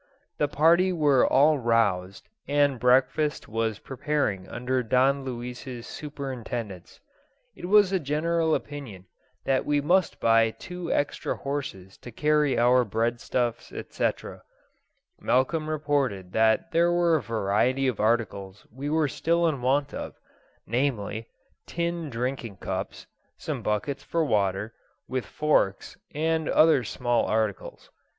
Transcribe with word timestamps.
The 0.39 0.47
party 0.47 0.91
were 0.91 1.27
all 1.27 1.59
roused, 1.59 2.27
and 2.47 2.79
breakfast 2.79 3.47
was 3.47 3.77
preparing 3.77 4.49
under 4.49 4.81
Don 4.81 5.23
Luis's 5.23 5.85
superintendence. 5.85 6.99
It 7.55 7.65
was 7.67 7.91
the 7.91 7.99
general 7.99 8.55
opinion 8.55 9.05
that 9.45 9.63
we 9.63 9.79
must 9.79 10.19
buy 10.19 10.49
two 10.49 10.91
extra 10.91 11.35
horses 11.35 11.99
to 11.99 12.11
carry 12.11 12.57
our 12.57 12.83
breadstuffs, 12.83 13.71
etc. 13.71 14.41
Malcolm 15.19 15.69
reported 15.69 16.31
that 16.33 16.71
there 16.71 16.91
were 16.91 17.15
a 17.17 17.21
variety 17.21 17.87
of 17.87 17.99
articles 17.99 18.65
we 18.71 18.89
were 18.89 19.07
still 19.07 19.47
in 19.47 19.61
want 19.61 19.93
of; 19.93 20.19
namely, 20.65 21.27
tin 21.67 22.09
drinking 22.09 22.57
cups, 22.57 23.05
some 23.37 23.61
buckets 23.61 24.01
for 24.01 24.25
water, 24.25 24.73
with 25.07 25.27
forks, 25.27 25.95
and 26.15 26.49
other 26.49 26.83
small 26.83 27.27
articles. 27.27 27.91